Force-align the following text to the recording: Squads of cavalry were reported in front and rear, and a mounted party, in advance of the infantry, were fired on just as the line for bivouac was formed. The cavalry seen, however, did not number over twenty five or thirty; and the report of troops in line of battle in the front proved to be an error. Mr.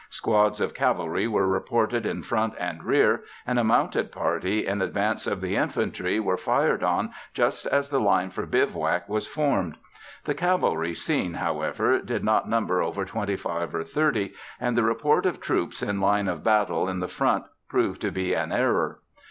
Squads 0.09 0.59
of 0.61 0.73
cavalry 0.73 1.27
were 1.27 1.47
reported 1.47 2.07
in 2.07 2.23
front 2.23 2.55
and 2.59 2.83
rear, 2.83 3.21
and 3.45 3.59
a 3.59 3.63
mounted 3.63 4.11
party, 4.11 4.65
in 4.65 4.81
advance 4.81 5.27
of 5.27 5.41
the 5.41 5.55
infantry, 5.55 6.19
were 6.19 6.37
fired 6.37 6.81
on 6.81 7.11
just 7.35 7.67
as 7.67 7.91
the 7.91 7.99
line 7.99 8.31
for 8.31 8.47
bivouac 8.47 9.07
was 9.07 9.27
formed. 9.27 9.77
The 10.23 10.33
cavalry 10.33 10.95
seen, 10.95 11.35
however, 11.35 11.99
did 12.01 12.23
not 12.23 12.49
number 12.49 12.81
over 12.81 13.05
twenty 13.05 13.35
five 13.35 13.75
or 13.75 13.83
thirty; 13.83 14.33
and 14.59 14.75
the 14.75 14.81
report 14.81 15.27
of 15.27 15.39
troops 15.39 15.83
in 15.83 16.01
line 16.01 16.27
of 16.27 16.43
battle 16.43 16.89
in 16.89 16.99
the 16.99 17.07
front 17.07 17.45
proved 17.69 18.01
to 18.01 18.09
be 18.09 18.33
an 18.33 18.51
error. 18.51 19.01
Mr. 19.03 19.07